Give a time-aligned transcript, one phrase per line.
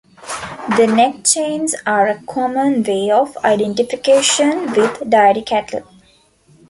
[0.77, 5.83] The neck chains are a common way of identification with dairy cattle.